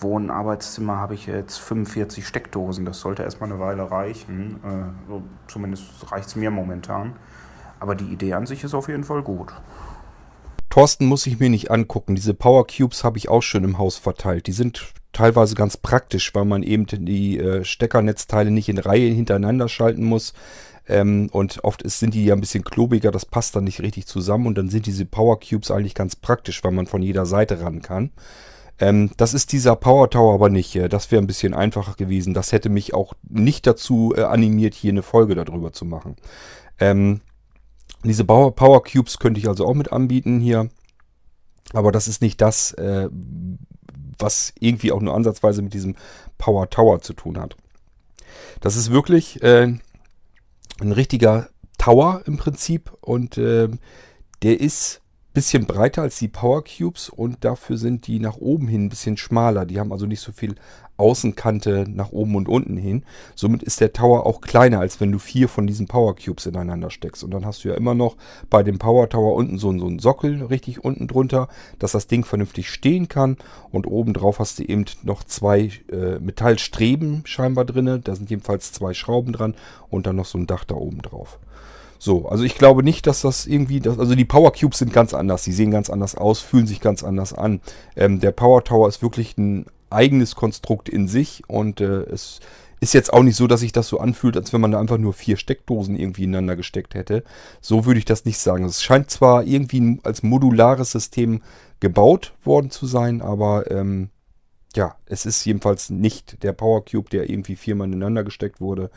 Wohn- 0.00 0.30
Arbeitszimmer 0.30 0.96
habe 0.96 1.14
ich 1.14 1.26
jetzt 1.26 1.58
45 1.58 2.26
Steckdosen. 2.26 2.84
Das 2.84 3.00
sollte 3.00 3.22
erstmal 3.22 3.50
eine 3.50 3.60
Weile 3.60 3.90
reichen. 3.90 4.60
Äh, 4.64 5.20
zumindest 5.50 6.10
reicht 6.12 6.28
es 6.28 6.36
mir 6.36 6.50
momentan. 6.50 7.14
Aber 7.80 7.94
die 7.94 8.06
Idee 8.06 8.34
an 8.34 8.46
sich 8.46 8.64
ist 8.64 8.74
auf 8.74 8.88
jeden 8.88 9.04
Fall 9.04 9.22
gut. 9.22 9.52
Thorsten 10.70 11.06
muss 11.06 11.26
ich 11.26 11.38
mir 11.38 11.48
nicht 11.48 11.70
angucken. 11.70 12.14
Diese 12.14 12.34
Power 12.34 12.66
Cubes 12.66 13.04
habe 13.04 13.18
ich 13.18 13.28
auch 13.28 13.42
schon 13.42 13.64
im 13.64 13.78
Haus 13.78 13.96
verteilt. 13.96 14.46
Die 14.46 14.52
sind 14.52 14.92
teilweise 15.12 15.54
ganz 15.54 15.78
praktisch, 15.78 16.34
weil 16.34 16.44
man 16.44 16.62
eben 16.62 16.86
die 16.86 17.38
äh, 17.38 17.64
Steckernetzteile 17.64 18.50
nicht 18.50 18.68
in 18.68 18.78
Reihe 18.78 19.10
hintereinander 19.10 19.68
schalten 19.68 20.04
muss. 20.04 20.34
Ähm, 20.88 21.28
und 21.32 21.64
oft 21.64 21.82
ist, 21.82 21.98
sind 21.98 22.14
die 22.14 22.26
ja 22.26 22.34
ein 22.34 22.40
bisschen 22.40 22.62
klobiger, 22.62 23.10
das 23.10 23.24
passt 23.24 23.56
dann 23.56 23.64
nicht 23.64 23.80
richtig 23.80 24.06
zusammen. 24.06 24.46
Und 24.46 24.58
dann 24.58 24.68
sind 24.68 24.86
diese 24.86 25.06
Power 25.06 25.40
Cubes 25.40 25.70
eigentlich 25.70 25.94
ganz 25.94 26.14
praktisch, 26.16 26.62
weil 26.62 26.72
man 26.72 26.86
von 26.86 27.02
jeder 27.02 27.24
Seite 27.26 27.60
ran 27.60 27.80
kann. 27.80 28.10
Ähm, 28.78 29.10
das 29.16 29.34
ist 29.34 29.52
dieser 29.52 29.76
Power 29.76 30.10
Tower 30.10 30.34
aber 30.34 30.48
nicht. 30.48 30.76
Das 30.90 31.10
wäre 31.10 31.22
ein 31.22 31.26
bisschen 31.26 31.54
einfacher 31.54 31.94
gewesen. 31.94 32.34
Das 32.34 32.52
hätte 32.52 32.68
mich 32.68 32.94
auch 32.94 33.14
nicht 33.28 33.66
dazu 33.66 34.12
äh, 34.16 34.22
animiert, 34.22 34.74
hier 34.74 34.92
eine 34.92 35.02
Folge 35.02 35.34
darüber 35.34 35.72
zu 35.72 35.84
machen. 35.84 36.16
Ähm, 36.78 37.20
diese 38.04 38.24
Power, 38.24 38.54
Power 38.54 38.82
Cubes 38.82 39.18
könnte 39.18 39.40
ich 39.40 39.48
also 39.48 39.66
auch 39.66 39.74
mit 39.74 39.92
anbieten 39.92 40.40
hier. 40.40 40.68
Aber 41.72 41.90
das 41.90 42.06
ist 42.08 42.22
nicht 42.22 42.40
das, 42.40 42.72
äh, 42.72 43.08
was 44.18 44.52
irgendwie 44.60 44.92
auch 44.92 45.00
nur 45.00 45.14
ansatzweise 45.14 45.62
mit 45.62 45.74
diesem 45.74 45.96
Power 46.38 46.70
Tower 46.70 47.00
zu 47.00 47.12
tun 47.12 47.38
hat. 47.38 47.56
Das 48.60 48.76
ist 48.76 48.90
wirklich 48.90 49.42
äh, 49.42 49.74
ein 50.80 50.92
richtiger 50.92 51.48
Tower 51.78 52.22
im 52.26 52.36
Prinzip 52.36 52.92
und 53.00 53.38
äh, 53.38 53.68
der 54.42 54.60
ist 54.60 55.00
bisschen 55.36 55.66
breiter 55.66 56.00
als 56.00 56.18
die 56.18 56.28
Power 56.28 56.64
Cubes 56.64 57.10
und 57.10 57.44
dafür 57.44 57.76
sind 57.76 58.06
die 58.06 58.20
nach 58.20 58.38
oben 58.38 58.68
hin 58.68 58.86
ein 58.86 58.88
bisschen 58.88 59.18
schmaler. 59.18 59.66
Die 59.66 59.78
haben 59.78 59.92
also 59.92 60.06
nicht 60.06 60.20
so 60.20 60.32
viel 60.32 60.54
Außenkante 60.96 61.84
nach 61.86 62.10
oben 62.10 62.36
und 62.36 62.48
unten 62.48 62.78
hin. 62.78 63.04
Somit 63.34 63.62
ist 63.62 63.82
der 63.82 63.92
Tower 63.92 64.24
auch 64.24 64.40
kleiner, 64.40 64.80
als 64.80 64.98
wenn 64.98 65.12
du 65.12 65.18
vier 65.18 65.50
von 65.50 65.66
diesen 65.66 65.88
Power 65.88 66.16
Cubes 66.16 66.46
ineinander 66.46 66.88
steckst. 66.88 67.22
Und 67.22 67.32
dann 67.32 67.44
hast 67.44 67.62
du 67.62 67.68
ja 67.68 67.74
immer 67.74 67.94
noch 67.94 68.16
bei 68.48 68.62
dem 68.62 68.78
Power 68.78 69.10
Tower 69.10 69.34
unten 69.34 69.58
so, 69.58 69.78
so 69.78 69.86
einen 69.86 69.98
Sockel 69.98 70.42
richtig 70.42 70.82
unten 70.82 71.06
drunter, 71.06 71.48
dass 71.78 71.92
das 71.92 72.06
Ding 72.06 72.24
vernünftig 72.24 72.70
stehen 72.70 73.08
kann. 73.08 73.36
Und 73.70 73.86
oben 73.86 74.14
drauf 74.14 74.38
hast 74.38 74.58
du 74.58 74.62
eben 74.62 74.86
noch 75.02 75.22
zwei 75.22 75.70
äh, 75.92 76.18
Metallstreben 76.18 77.26
scheinbar 77.26 77.66
drin. 77.66 78.00
Da 78.02 78.16
sind 78.16 78.30
jedenfalls 78.30 78.72
zwei 78.72 78.94
Schrauben 78.94 79.34
dran 79.34 79.54
und 79.90 80.06
dann 80.06 80.16
noch 80.16 80.24
so 80.24 80.38
ein 80.38 80.46
Dach 80.46 80.64
da 80.64 80.76
oben 80.76 81.02
drauf. 81.02 81.38
So, 81.98 82.28
also 82.28 82.44
ich 82.44 82.56
glaube 82.56 82.82
nicht, 82.82 83.06
dass 83.06 83.22
das 83.22 83.46
irgendwie, 83.46 83.80
das, 83.80 83.98
also 83.98 84.14
die 84.14 84.24
Power 84.24 84.52
Cubes 84.52 84.78
sind 84.78 84.92
ganz 84.92 85.14
anders, 85.14 85.44
die 85.44 85.52
sehen 85.52 85.70
ganz 85.70 85.90
anders 85.90 86.14
aus, 86.14 86.40
fühlen 86.40 86.66
sich 86.66 86.80
ganz 86.80 87.02
anders 87.02 87.32
an. 87.32 87.60
Ähm, 87.96 88.20
der 88.20 88.32
Power 88.32 88.64
Tower 88.64 88.88
ist 88.88 89.02
wirklich 89.02 89.36
ein 89.38 89.66
eigenes 89.90 90.34
Konstrukt 90.34 90.88
in 90.88 91.08
sich 91.08 91.42
und 91.48 91.80
äh, 91.80 92.02
es 92.02 92.40
ist 92.80 92.92
jetzt 92.92 93.12
auch 93.12 93.22
nicht 93.22 93.36
so, 93.36 93.46
dass 93.46 93.60
sich 93.60 93.72
das 93.72 93.88
so 93.88 93.98
anfühlt, 94.00 94.36
als 94.36 94.52
wenn 94.52 94.60
man 94.60 94.70
da 94.70 94.78
einfach 94.78 94.98
nur 94.98 95.14
vier 95.14 95.36
Steckdosen 95.36 95.98
irgendwie 95.98 96.24
ineinander 96.24 96.56
gesteckt 96.56 96.94
hätte. 96.94 97.24
So 97.60 97.86
würde 97.86 97.98
ich 97.98 98.04
das 98.04 98.24
nicht 98.24 98.38
sagen. 98.38 98.64
Es 98.64 98.82
scheint 98.82 99.10
zwar 99.10 99.44
irgendwie 99.44 99.98
als 100.02 100.22
modulares 100.22 100.90
System 100.90 101.42
gebaut 101.80 102.34
worden 102.44 102.70
zu 102.70 102.86
sein, 102.86 103.22
aber 103.22 103.70
ähm, 103.70 104.10
ja, 104.74 104.96
es 105.06 105.24
ist 105.24 105.44
jedenfalls 105.46 105.88
nicht 105.88 106.42
der 106.42 106.52
Power 106.52 106.84
Cube, 106.84 107.08
der 107.08 107.30
irgendwie 107.30 107.56
viermal 107.56 107.88
ineinander 107.88 108.24
gesteckt 108.24 108.60
wurde. 108.60 108.90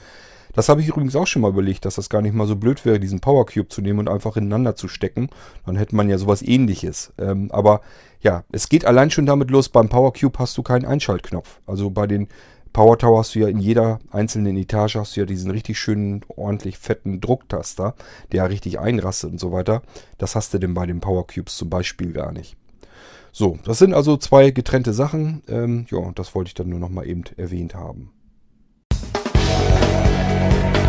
Das 0.60 0.68
habe 0.68 0.82
ich 0.82 0.90
übrigens 0.90 1.16
auch 1.16 1.26
schon 1.26 1.42
mal 1.42 1.52
überlegt, 1.52 1.86
dass 1.86 1.96
das 1.96 2.10
gar 2.10 2.22
nicht 2.22 2.36
mal 2.36 2.46
so 2.46 2.58
blöd 2.58 2.84
wäre, 2.84 3.00
diesen 3.00 3.22
Power 3.22 3.46
Cube 3.46 3.70
zu 3.70 3.82
nehmen 3.82 4.00
und 4.00 4.10
einfach 4.10 4.36
ineinander 4.36 4.76
zu 4.76 4.90
stecken. 4.90 5.30
Dann 5.66 5.78
hätte 5.78 5.96
man 5.96 6.10
ja 6.10 6.18
sowas 6.18 6.42
ähnliches. 6.42 7.14
Ähm, 7.18 7.50
aber 7.54 7.80
ja, 8.20 8.44
es 8.52 8.68
geht 8.68 8.84
allein 8.84 9.10
schon 9.10 9.26
damit 9.26 9.52
los, 9.52 9.70
beim 9.70 9.88
Power 9.88 10.12
Cube 10.12 10.38
hast 10.38 10.58
du 10.58 10.62
keinen 10.62 10.84
Einschaltknopf. 10.84 11.62
Also 11.66 11.92
bei 11.92 12.08
den 12.08 12.28
Power 12.74 12.98
Tower 12.98 13.20
hast 13.20 13.36
du 13.36 13.40
ja 13.40 13.48
in 13.48 13.60
jeder 13.60 14.00
einzelnen 14.12 14.58
Etage 14.58 14.98
hast 14.98 15.16
du 15.16 15.22
ja 15.22 15.26
diesen 15.26 15.50
richtig 15.50 15.80
schönen, 15.80 16.26
ordentlich 16.28 16.78
fetten 16.78 17.22
Drucktaster, 17.22 17.96
der 18.34 18.50
richtig 18.50 18.82
einrastet 18.82 19.32
und 19.32 19.40
so 19.40 19.54
weiter. 19.54 19.82
Das 20.18 20.36
hast 20.36 20.54
du 20.54 20.58
denn 20.58 20.74
bei 20.74 20.86
den 20.86 21.00
Power 21.00 21.26
Cubes 21.26 21.56
zum 21.56 21.70
Beispiel 21.70 22.12
gar 22.12 22.34
nicht. 22.34 22.58
So, 23.32 23.58
das 23.64 23.80
sind 23.80 23.94
also 23.94 24.18
zwei 24.18 24.52
getrennte 24.52 24.92
Sachen. 24.92 25.42
Ähm, 25.48 25.86
ja, 25.90 26.12
das 26.16 26.36
wollte 26.36 26.50
ich 26.50 26.54
dann 26.54 26.68
nur 26.68 26.80
noch 26.80 26.90
mal 26.90 27.08
eben 27.08 27.24
erwähnt 27.38 27.76
haben. 27.76 28.12
Bye. 30.40 30.89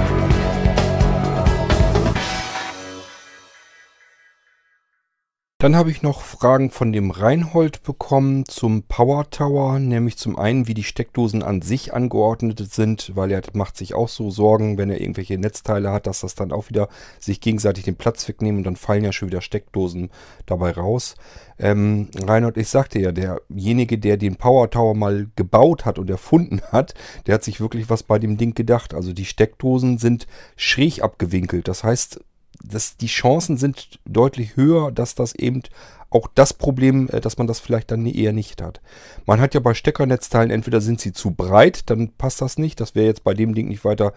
Dann 5.60 5.76
habe 5.76 5.90
ich 5.90 6.00
noch 6.00 6.22
Fragen 6.22 6.70
von 6.70 6.90
dem 6.90 7.10
Reinhold 7.10 7.82
bekommen 7.82 8.46
zum 8.46 8.84
Power 8.84 9.28
Tower, 9.28 9.78
nämlich 9.78 10.16
zum 10.16 10.38
einen, 10.38 10.68
wie 10.68 10.72
die 10.72 10.84
Steckdosen 10.84 11.42
an 11.42 11.60
sich 11.60 11.92
angeordnet 11.92 12.72
sind, 12.72 13.12
weil 13.14 13.30
er 13.30 13.42
macht 13.52 13.76
sich 13.76 13.92
auch 13.92 14.08
so 14.08 14.30
Sorgen, 14.30 14.78
wenn 14.78 14.88
er 14.88 15.02
irgendwelche 15.02 15.36
Netzteile 15.36 15.92
hat, 15.92 16.06
dass 16.06 16.20
das 16.20 16.34
dann 16.34 16.50
auch 16.50 16.70
wieder 16.70 16.88
sich 17.18 17.42
gegenseitig 17.42 17.84
den 17.84 17.96
Platz 17.96 18.26
wegnehmen 18.26 18.60
und 18.60 18.64
dann 18.64 18.76
fallen 18.76 19.04
ja 19.04 19.12
schon 19.12 19.28
wieder 19.28 19.42
Steckdosen 19.42 20.08
dabei 20.46 20.70
raus. 20.70 21.14
Ähm, 21.58 22.08
Reinhold, 22.18 22.56
ich 22.56 22.68
sagte 22.68 22.98
ja, 22.98 23.12
derjenige, 23.12 23.98
der 23.98 24.16
den 24.16 24.36
Power 24.36 24.70
Tower 24.70 24.94
mal 24.94 25.28
gebaut 25.36 25.84
hat 25.84 25.98
und 25.98 26.08
erfunden 26.08 26.62
hat, 26.72 26.94
der 27.26 27.34
hat 27.34 27.44
sich 27.44 27.60
wirklich 27.60 27.90
was 27.90 28.02
bei 28.02 28.18
dem 28.18 28.38
Ding 28.38 28.54
gedacht. 28.54 28.94
Also 28.94 29.12
die 29.12 29.26
Steckdosen 29.26 29.98
sind 29.98 30.26
schräg 30.56 31.02
abgewinkelt. 31.02 31.68
Das 31.68 31.84
heißt, 31.84 32.20
das, 32.62 32.96
die 32.96 33.06
Chancen 33.06 33.56
sind 33.56 33.98
deutlich 34.04 34.56
höher, 34.56 34.92
dass 34.92 35.14
das 35.14 35.34
eben 35.34 35.62
auch 36.10 36.28
das 36.34 36.52
Problem, 36.52 37.08
äh, 37.08 37.20
dass 37.20 37.38
man 37.38 37.46
das 37.46 37.60
vielleicht 37.60 37.90
dann 37.90 38.04
eher 38.06 38.32
nicht 38.32 38.60
hat. 38.62 38.80
Man 39.26 39.40
hat 39.40 39.54
ja 39.54 39.60
bei 39.60 39.74
Steckernetzteilen, 39.74 40.50
entweder 40.50 40.80
sind 40.80 41.00
sie 41.00 41.12
zu 41.12 41.30
breit, 41.30 41.88
dann 41.88 42.10
passt 42.10 42.40
das 42.40 42.58
nicht. 42.58 42.80
Das 42.80 42.94
wäre 42.94 43.06
jetzt 43.06 43.24
bei 43.24 43.34
dem 43.34 43.54
Ding 43.54 43.68
nicht 43.68 43.84
weiter 43.84 44.12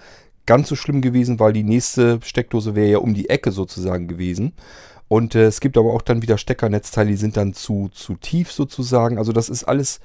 ganz 0.46 0.68
so 0.68 0.76
schlimm 0.76 1.02
gewesen, 1.02 1.40
weil 1.40 1.54
die 1.54 1.64
nächste 1.64 2.20
Steckdose 2.22 2.76
wäre 2.76 2.92
ja 2.92 2.98
um 2.98 3.14
die 3.14 3.30
Ecke 3.30 3.52
sozusagen 3.52 4.08
gewesen. 4.08 4.54
Und 5.08 5.36
äh, 5.36 5.46
es 5.46 5.60
gibt 5.60 5.78
aber 5.78 5.94
auch 5.94 6.02
dann 6.02 6.22
wieder 6.22 6.38
Steckernetzteile, 6.38 7.12
die 7.12 7.16
sind 7.16 7.38
dann 7.38 7.54
zu, 7.54 7.90
zu 7.94 8.16
tief 8.16 8.52
sozusagen. 8.52 9.18
Also 9.18 9.32
das 9.32 9.50
ist 9.50 9.64
alles 9.64 10.00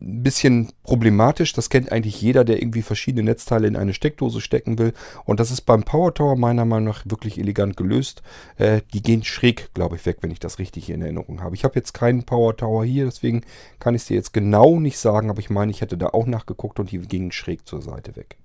ein 0.00 0.22
bisschen 0.22 0.72
problematisch. 0.82 1.52
Das 1.52 1.70
kennt 1.70 1.90
eigentlich 1.92 2.20
jeder, 2.20 2.44
der 2.44 2.60
irgendwie 2.60 2.82
verschiedene 2.82 3.24
Netzteile 3.24 3.66
in 3.66 3.76
eine 3.76 3.94
Steckdose 3.94 4.40
stecken 4.40 4.78
will. 4.78 4.92
Und 5.24 5.40
das 5.40 5.50
ist 5.50 5.62
beim 5.62 5.82
Power 5.82 6.12
Tower 6.12 6.36
meiner 6.36 6.64
Meinung 6.64 6.88
nach 6.88 7.04
wirklich 7.06 7.38
elegant 7.38 7.76
gelöst. 7.76 8.22
Äh, 8.56 8.82
die 8.92 9.02
gehen 9.02 9.24
schräg, 9.24 9.72
glaube 9.74 9.96
ich, 9.96 10.06
weg, 10.06 10.18
wenn 10.20 10.30
ich 10.30 10.40
das 10.40 10.58
richtig 10.58 10.90
in 10.90 11.02
Erinnerung 11.02 11.42
habe. 11.42 11.54
Ich 11.54 11.64
habe 11.64 11.74
jetzt 11.76 11.94
keinen 11.94 12.24
Power 12.24 12.56
Tower 12.56 12.84
hier, 12.84 13.06
deswegen 13.06 13.42
kann 13.78 13.94
ich 13.94 14.02
es 14.02 14.08
dir 14.08 14.16
jetzt 14.16 14.32
genau 14.32 14.78
nicht 14.78 14.98
sagen, 14.98 15.30
aber 15.30 15.40
ich 15.40 15.50
meine, 15.50 15.70
ich 15.70 15.80
hätte 15.80 15.96
da 15.96 16.08
auch 16.08 16.26
nachgeguckt 16.26 16.78
und 16.80 16.90
die 16.90 16.98
gingen 16.98 17.32
schräg 17.32 17.66
zur 17.66 17.82
Seite 17.82 18.16
weg. 18.16 18.36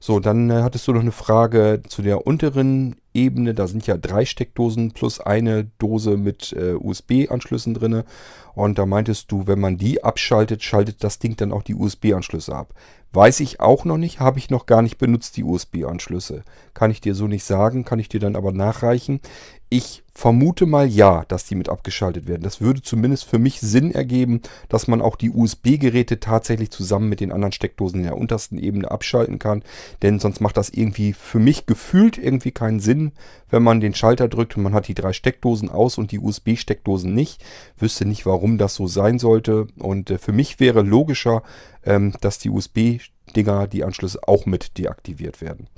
So, 0.00 0.18
dann 0.18 0.50
äh, 0.50 0.62
hattest 0.62 0.88
du 0.88 0.92
noch 0.92 1.02
eine 1.02 1.12
Frage 1.12 1.82
zu 1.86 2.02
der 2.02 2.26
unteren 2.26 2.96
Ebene. 3.14 3.54
Da 3.54 3.66
sind 3.66 3.86
ja 3.86 3.96
drei 3.96 4.24
Steckdosen 4.24 4.92
plus 4.92 5.20
eine 5.20 5.64
Dose 5.78 6.16
mit 6.16 6.52
äh, 6.52 6.74
USB-Anschlüssen 6.74 7.74
drin. 7.74 8.02
Und 8.54 8.78
da 8.78 8.86
meintest 8.86 9.30
du, 9.32 9.46
wenn 9.46 9.60
man 9.60 9.76
die 9.76 10.02
abschaltet, 10.02 10.62
schaltet 10.62 11.02
das 11.04 11.18
Ding 11.18 11.36
dann 11.36 11.52
auch 11.52 11.62
die 11.62 11.74
USB-Anschlüsse 11.74 12.54
ab. 12.54 12.74
Weiß 13.12 13.40
ich 13.40 13.58
auch 13.58 13.84
noch 13.84 13.96
nicht, 13.96 14.20
habe 14.20 14.38
ich 14.38 14.50
noch 14.50 14.66
gar 14.66 14.82
nicht 14.82 14.98
benutzt, 14.98 15.36
die 15.36 15.42
USB-Anschlüsse. 15.42 16.44
Kann 16.74 16.92
ich 16.92 17.00
dir 17.00 17.16
so 17.16 17.26
nicht 17.26 17.44
sagen, 17.44 17.84
kann 17.84 17.98
ich 17.98 18.08
dir 18.08 18.20
dann 18.20 18.36
aber 18.36 18.52
nachreichen. 18.52 19.20
Ich 19.68 20.04
vermute 20.14 20.66
mal 20.66 20.86
ja, 20.86 21.24
dass 21.28 21.44
die 21.44 21.54
mit 21.54 21.68
abgeschaltet 21.68 22.26
werden. 22.26 22.42
Das 22.42 22.60
würde 22.60 22.82
zumindest 22.82 23.24
für 23.24 23.38
mich 23.38 23.60
Sinn 23.60 23.92
ergeben, 23.92 24.42
dass 24.68 24.88
man 24.88 25.00
auch 25.00 25.16
die 25.16 25.30
USB-Geräte 25.30 26.20
tatsächlich 26.20 26.70
zusammen 26.70 27.08
mit 27.08 27.20
den 27.20 27.32
anderen 27.32 27.52
Steckdosen 27.52 28.00
in 28.00 28.06
der 28.06 28.18
untersten 28.18 28.58
Ebene 28.58 28.90
abschalten 28.90 29.38
kann. 29.38 29.62
Denn 30.02 30.18
sonst 30.18 30.40
macht 30.40 30.56
das 30.56 30.68
irgendwie 30.70 31.12
für 31.12 31.38
mich 31.38 31.66
gefühlt 31.66 32.18
irgendwie 32.18 32.50
keinen 32.50 32.80
Sinn, 32.80 33.12
wenn 33.48 33.62
man 33.62 33.80
den 33.80 33.94
Schalter 33.94 34.28
drückt 34.28 34.56
und 34.56 34.62
man 34.62 34.74
hat 34.74 34.88
die 34.88 34.94
drei 34.94 35.12
Steckdosen 35.12 35.70
aus 35.70 35.98
und 35.98 36.12
die 36.12 36.18
USB-Steckdosen 36.18 37.14
nicht. 37.14 37.42
Wüsste 37.78 38.04
nicht, 38.04 38.26
warum 38.26 38.58
das 38.58 38.74
so 38.74 38.88
sein 38.88 39.18
sollte. 39.18 39.68
Und 39.78 40.10
äh, 40.10 40.18
für 40.18 40.32
mich 40.32 40.60
wäre 40.60 40.82
logischer, 40.82 41.42
ähm, 41.84 42.14
dass 42.20 42.38
die 42.38 42.50
USB-Dinger, 42.50 43.66
die 43.66 43.84
Anschlüsse 43.84 44.20
auch 44.26 44.46
mit 44.46 44.78
deaktiviert 44.78 45.40
werden 45.40 45.68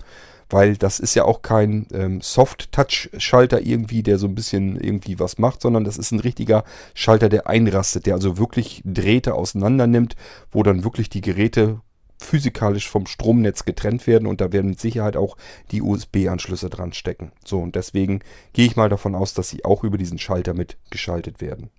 weil 0.53 0.77
das 0.77 1.01
ist 1.01 1.15
ja 1.15 1.25
auch 1.25 1.43
kein 1.43 1.87
ähm, 1.93 2.21
Soft-Touch-Schalter 2.21 3.63
irgendwie, 3.63 4.03
der 4.03 4.19
so 4.19 4.27
ein 4.27 4.35
bisschen 4.35 4.79
irgendwie 4.79 5.19
was 5.19 5.39
macht, 5.39 5.63
sondern 5.63 5.85
das 5.85 5.97
ist 5.97 6.13
ein 6.13 6.21
richtiger 6.21 6.65
Schalter, 6.95 7.29
der 7.29 7.47
einrastet, 7.47 8.07
der 8.07 8.15
also 8.15 8.39
wirklich 8.39 8.83
Drähte 8.85 9.35
auseinander 9.35 9.87
nimmt, 9.87 10.15
wo 10.51 10.63
dann 10.63 10.85
wirklich 10.85 11.09
die 11.09 11.23
Geräte 11.23 11.81
physikalisch 12.19 12.89
vom 12.89 13.07
Stromnetz 13.07 13.65
getrennt 13.65 14.07
werden 14.07 14.29
und 14.29 14.41
da 14.41 14.53
werden 14.53 14.71
mit 14.71 14.81
Sicherheit 14.81 15.17
auch 15.17 15.37
die 15.73 15.83
USB-Anschlüsse 15.83 16.71
dran 16.71 16.93
stecken. 16.93 17.33
So, 17.45 17.59
und 17.59 17.75
deswegen 17.75 18.21
gehe 18.53 18.67
ich 18.67 18.77
mal 18.77 18.89
davon 18.89 19.15
aus, 19.15 19.35
dass 19.35 19.49
sie 19.49 19.65
auch 19.65 19.83
über 19.83 19.99
diesen 19.99 20.19
Schalter 20.19 20.55
mit 20.55 20.77
geschaltet 20.91 21.41
werden. 21.41 21.71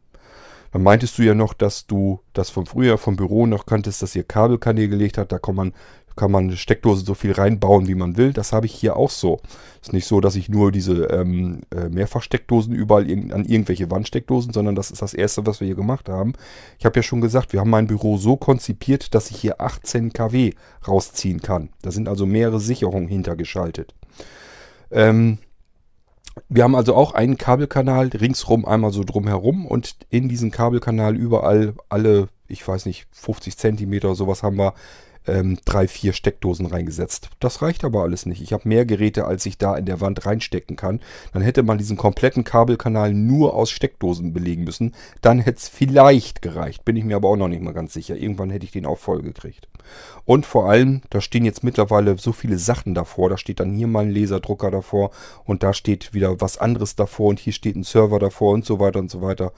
Dann 0.74 0.84
meintest 0.84 1.20
du 1.20 1.22
ja 1.22 1.36
noch, 1.36 1.54
dass 1.54 1.86
du 1.86 2.20
das 2.34 2.50
vom 2.50 2.66
Frühjahr 2.66 2.98
vom 2.98 3.16
Büro 3.16 3.46
noch 3.46 3.68
kanntest, 3.68 4.02
dass 4.02 4.16
ihr 4.16 4.24
Kabelkanäle 4.24 4.90
gelegt 4.90 5.20
hat. 5.20 5.32
Da 5.32 5.38
kann 5.38 5.56
man 5.56 5.74
kann 6.16 6.32
man 6.32 6.44
eine 6.44 6.58
Steckdose 6.58 7.06
so 7.06 7.16
viel 7.16 7.32
reinbauen, 7.32 7.88
wie 7.88 7.96
man 7.96 8.18
will. 8.18 8.34
Das 8.34 8.54
habe 8.54 8.66
ich 8.66 8.74
hier 8.74 8.98
auch 8.98 9.10
so. 9.10 9.40
Ist 9.82 9.94
nicht 9.94 10.06
so, 10.06 10.22
dass 10.22 10.36
ich 10.36 10.48
nur 10.48 10.72
diese 10.72 11.06
ähm, 11.06 11.62
äh, 11.76 11.90
Mehrfachsteckdosen 11.90 12.74
überall 12.74 13.10
in, 13.10 13.34
an 13.34 13.46
irgendwelche 13.46 13.90
Wandsteckdosen, 13.90 14.54
sondern 14.54 14.76
das 14.76 14.92
ist 14.92 15.02
das 15.02 15.14
erste, 15.14 15.46
was 15.46 15.60
wir 15.60 15.66
hier 15.66 15.76
gemacht 15.76 16.10
haben. 16.10 16.34
Ich 16.78 16.86
habe 16.86 17.00
ja 17.00 17.04
schon 17.04 17.22
gesagt, 17.22 17.54
wir 17.54 17.60
haben 17.60 17.72
mein 17.72 17.88
Büro 17.88 18.18
so 18.18 18.38
konzipiert, 18.38 19.16
dass 19.16 19.32
ich 19.32 19.38
hier 19.38 19.60
18 19.60 20.14
kW 20.14 20.54
rausziehen 20.88 21.42
kann. 21.42 21.70
Da 21.82 21.92
sind 21.92 22.08
also 22.08 22.26
mehrere 22.26 22.60
Sicherungen 22.60 23.08
hintergeschaltet. 23.08 23.96
Ähm, 24.92 25.40
wir 26.50 26.64
haben 26.64 26.76
also 26.76 26.96
auch 26.96 27.14
einen 27.14 27.38
Kabelkanal 27.38 28.08
ringsrum 28.08 28.66
einmal 28.66 28.92
so 28.92 29.04
drumherum 29.04 29.66
und 29.66 29.96
in 30.10 30.30
diesem 30.30 30.52
Kabelkanal 30.52 31.16
überall 31.16 31.74
alle, 31.90 32.30
ich 32.48 32.68
weiß 32.68 32.86
nicht, 32.86 33.08
50 33.12 33.58
Zentimeter 33.58 34.16
sowas 34.16 34.44
haben 34.44 34.58
wir 34.58 34.74
ähm, 35.28 35.58
drei, 35.66 35.88
vier 35.88 36.14
Steckdosen 36.14 36.66
reingesetzt. 36.66 37.30
Das 37.40 37.62
reicht 37.62 37.84
aber 37.86 38.04
alles 38.04 38.26
nicht. 38.26 38.42
Ich 38.42 38.54
habe 38.54 38.68
mehr 38.68 38.86
Geräte, 38.86 39.26
als 39.26 39.46
ich 39.46 39.58
da 39.58 39.76
in 39.76 39.86
der 39.86 40.02
Wand 40.02 40.26
reinstecken 40.26 40.76
kann. 40.76 41.00
Dann 41.32 41.42
hätte 41.42 41.64
man 41.64 41.78
diesen 41.78 41.98
kompletten 41.98 42.44
Kabelkanal 42.44 43.14
nur 43.14 43.54
aus 43.54 43.72
Steckdosen 43.72 44.34
belegen 44.34 44.64
müssen. 44.64 44.94
Dann 45.22 45.40
hätte 45.40 45.60
es 45.60 45.70
vielleicht 45.70 46.42
gereicht. 46.42 46.84
Bin 46.86 46.96
ich 46.96 47.06
mir 47.06 47.16
aber 47.16 47.30
auch 47.30 47.38
noch 47.38 47.48
nicht 47.48 47.62
mal 47.62 47.74
ganz 47.74 47.94
sicher. 47.94 48.16
Irgendwann 48.16 48.50
hätte 48.50 48.66
ich 48.66 48.72
den 48.72 48.86
auch 48.86 49.00
voll 49.00 49.22
gekriegt. 49.22 49.68
Und 50.26 50.46
vor 50.46 50.70
allem, 50.70 51.02
da 51.10 51.22
stehen 51.22 51.46
jetzt 51.46 51.64
mittlerweile 51.64 52.18
so 52.18 52.32
viele 52.32 52.58
Sachen 52.58 52.94
davor. 52.94 53.30
Da 53.30 53.38
steht 53.38 53.60
dann 53.60 53.74
hier 53.74 53.88
mal 53.88 54.06
ein 54.06 54.12
Laserdrucker 54.12 54.72
davor 54.72 55.12
und 55.46 55.64
da 55.64 55.74
steht 55.74 56.14
wieder 56.14 56.40
was 56.40 56.58
anderes 56.58 56.96
davor 56.96 57.30
und 57.30 57.40
hier 57.40 57.54
steht 57.54 57.76
ein 57.76 57.84
Server 57.84 58.20
davor 58.20 58.54
und 58.54 58.66
so 58.66 58.80
weiter 58.80 59.00
und 59.00 59.12
so 59.12 59.22
weiter. 59.22 59.52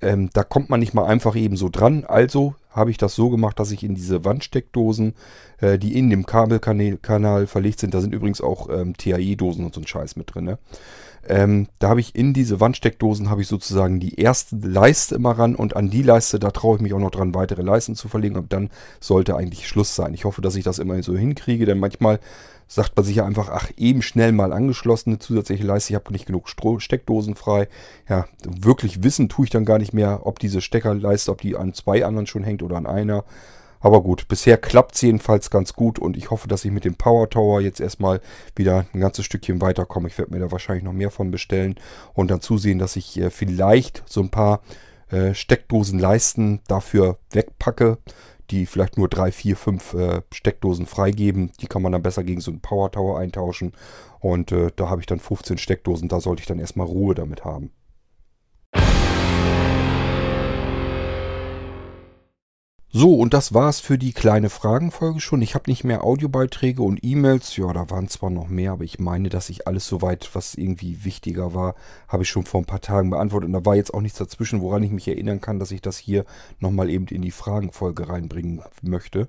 Ähm, 0.00 0.30
da 0.32 0.44
kommt 0.44 0.70
man 0.70 0.80
nicht 0.80 0.94
mal 0.94 1.06
einfach 1.06 1.34
eben 1.36 1.56
so 1.56 1.68
dran. 1.68 2.04
Also 2.04 2.54
habe 2.70 2.90
ich 2.90 2.98
das 2.98 3.14
so 3.14 3.30
gemacht, 3.30 3.58
dass 3.58 3.72
ich 3.72 3.82
in 3.82 3.94
diese 3.94 4.24
Wandsteckdosen, 4.24 5.14
äh, 5.58 5.78
die 5.78 5.98
in 5.98 6.10
dem 6.10 6.26
Kabelkanal 6.26 7.46
verlegt 7.46 7.80
sind, 7.80 7.94
da 7.94 8.00
sind 8.00 8.14
übrigens 8.14 8.40
auch 8.40 8.68
ähm, 8.70 8.96
TAE-Dosen 8.96 9.64
und 9.64 9.74
so 9.74 9.80
ein 9.80 9.86
Scheiß 9.86 10.16
mit 10.16 10.34
drin. 10.34 10.44
Ne? 10.44 10.58
Ähm, 11.26 11.68
da 11.78 11.90
habe 11.90 12.00
ich 12.00 12.14
in 12.14 12.32
diese 12.32 12.60
Wandsteckdosen 12.60 13.30
habe 13.30 13.42
ich 13.42 13.48
sozusagen 13.48 14.00
die 14.00 14.20
erste 14.20 14.56
Leiste 14.56 15.14
immer 15.14 15.32
ran 15.32 15.54
und 15.54 15.76
an 15.76 15.90
die 15.90 16.02
Leiste, 16.02 16.38
da 16.38 16.50
traue 16.50 16.76
ich 16.76 16.82
mich 16.82 16.94
auch 16.94 16.98
noch 16.98 17.10
dran, 17.10 17.34
weitere 17.34 17.62
Leisten 17.62 17.94
zu 17.94 18.08
verlegen 18.08 18.36
und 18.36 18.52
dann 18.52 18.70
sollte 19.00 19.36
eigentlich 19.36 19.68
Schluss 19.68 19.94
sein. 19.94 20.14
Ich 20.14 20.24
hoffe, 20.24 20.40
dass 20.40 20.56
ich 20.56 20.64
das 20.64 20.78
immer 20.78 21.02
so 21.02 21.16
hinkriege, 21.16 21.66
denn 21.66 21.78
manchmal 21.78 22.20
sagt 22.68 22.96
man 22.96 23.04
sich 23.04 23.16
ja 23.16 23.24
einfach, 23.24 23.48
ach, 23.48 23.70
eben 23.76 24.02
schnell 24.02 24.32
mal 24.32 24.52
angeschlossen, 24.52 25.10
eine 25.10 25.18
zusätzliche 25.18 25.64
Leiste, 25.64 25.92
ich 25.92 25.94
habe 25.94 26.12
nicht 26.12 26.26
genug 26.26 26.48
Stro 26.48 26.78
Steckdosen 26.78 27.34
frei. 27.34 27.68
Ja, 28.08 28.26
wirklich 28.44 29.02
wissen 29.02 29.30
tue 29.30 29.46
ich 29.46 29.50
dann 29.50 29.64
gar 29.64 29.78
nicht 29.78 29.94
mehr, 29.94 30.26
ob 30.26 30.38
diese 30.38 30.60
Steckerleiste, 30.60 31.30
ob 31.30 31.40
die 31.40 31.56
an 31.56 31.72
zwei 31.72 32.04
anderen 32.04 32.26
schon 32.26 32.44
hängt 32.44 32.62
oder 32.62 32.76
an 32.76 32.86
einer. 32.86 33.24
Aber 33.80 34.02
gut, 34.02 34.28
bisher 34.28 34.56
klappt 34.56 34.94
es 34.94 35.02
jedenfalls 35.02 35.50
ganz 35.50 35.72
gut 35.72 35.98
und 35.98 36.16
ich 36.16 36.30
hoffe, 36.30 36.48
dass 36.48 36.64
ich 36.64 36.70
mit 36.70 36.84
dem 36.84 36.96
Power 36.96 37.30
Tower 37.30 37.60
jetzt 37.60 37.80
erstmal 37.80 38.20
wieder 38.56 38.86
ein 38.92 39.00
ganzes 39.00 39.24
Stückchen 39.24 39.60
weiterkomme. 39.60 40.08
Ich 40.08 40.18
werde 40.18 40.32
mir 40.32 40.40
da 40.40 40.50
wahrscheinlich 40.50 40.84
noch 40.84 40.92
mehr 40.92 41.10
von 41.10 41.30
bestellen 41.30 41.76
und 42.14 42.30
dann 42.30 42.40
zusehen, 42.40 42.78
dass 42.78 42.96
ich 42.96 43.18
äh, 43.18 43.30
vielleicht 43.30 44.02
so 44.06 44.20
ein 44.20 44.30
paar 44.30 44.60
äh, 45.10 45.34
Steckdosenleisten 45.34 46.60
dafür 46.66 47.18
wegpacke 47.30 47.98
die 48.50 48.66
vielleicht 48.66 48.96
nur 48.96 49.08
drei, 49.08 49.30
vier, 49.30 49.56
fünf 49.56 49.94
äh, 49.94 50.22
Steckdosen 50.32 50.86
freigeben. 50.86 51.52
Die 51.60 51.66
kann 51.66 51.82
man 51.82 51.92
dann 51.92 52.02
besser 52.02 52.24
gegen 52.24 52.40
so 52.40 52.50
einen 52.50 52.60
Power 52.60 52.90
Tower 52.90 53.18
eintauschen. 53.18 53.72
Und 54.20 54.52
äh, 54.52 54.70
da 54.74 54.88
habe 54.88 55.00
ich 55.00 55.06
dann 55.06 55.20
15 55.20 55.58
Steckdosen. 55.58 56.08
Da 56.08 56.20
sollte 56.20 56.40
ich 56.40 56.46
dann 56.46 56.58
erstmal 56.58 56.86
Ruhe 56.86 57.14
damit 57.14 57.44
haben. 57.44 57.70
So, 62.90 63.16
und 63.16 63.34
das 63.34 63.52
war's 63.52 63.80
für 63.80 63.98
die 63.98 64.14
kleine 64.14 64.48
Fragenfolge 64.48 65.20
schon. 65.20 65.42
Ich 65.42 65.54
habe 65.54 65.70
nicht 65.70 65.84
mehr 65.84 66.04
Audiobeiträge 66.04 66.82
und 66.82 67.04
E-Mails. 67.04 67.54
Ja, 67.58 67.70
da 67.74 67.90
waren 67.90 68.08
zwar 68.08 68.30
noch 68.30 68.48
mehr, 68.48 68.72
aber 68.72 68.84
ich 68.84 68.98
meine, 68.98 69.28
dass 69.28 69.50
ich 69.50 69.66
alles 69.66 69.86
soweit, 69.86 70.30
was 70.32 70.54
irgendwie 70.54 71.04
wichtiger 71.04 71.52
war, 71.52 71.74
habe 72.08 72.22
ich 72.22 72.30
schon 72.30 72.46
vor 72.46 72.62
ein 72.62 72.66
paar 72.66 72.80
Tagen 72.80 73.10
beantwortet. 73.10 73.48
Und 73.48 73.52
da 73.52 73.66
war 73.66 73.76
jetzt 73.76 73.92
auch 73.92 74.00
nichts 74.00 74.16
dazwischen, 74.16 74.62
woran 74.62 74.82
ich 74.82 74.90
mich 74.90 75.06
erinnern 75.06 75.42
kann, 75.42 75.58
dass 75.58 75.70
ich 75.70 75.82
das 75.82 75.98
hier 75.98 76.24
nochmal 76.60 76.88
eben 76.88 77.06
in 77.08 77.20
die 77.20 77.30
Fragenfolge 77.30 78.08
reinbringen 78.08 78.62
möchte. 78.80 79.28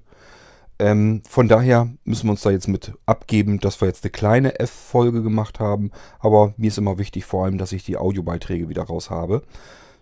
Ähm, 0.79 1.21
von 1.27 1.49
daher 1.49 1.89
müssen 2.05 2.27
wir 2.27 2.31
uns 2.31 2.41
da 2.43 2.51
jetzt 2.51 2.69
mit 2.69 2.93
abgeben, 3.05 3.59
dass 3.59 3.81
wir 3.81 3.89
jetzt 3.89 4.05
eine 4.05 4.11
kleine 4.11 4.57
F-Folge 4.57 5.21
gemacht 5.21 5.59
haben. 5.59 5.91
Aber 6.19 6.53
mir 6.55 6.69
ist 6.69 6.77
immer 6.77 6.97
wichtig 6.97 7.25
vor 7.25 7.43
allem, 7.43 7.57
dass 7.57 7.73
ich 7.73 7.83
die 7.83 7.97
Audiobeiträge 7.97 8.69
wieder 8.69 8.83
raus 8.83 9.09
habe. 9.09 9.43